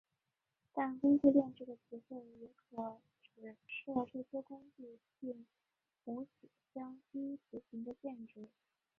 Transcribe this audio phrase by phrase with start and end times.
[0.73, 5.45] 但工具链这个词汇也可指涉这些工具并
[6.05, 8.49] 无此相依执行的限制。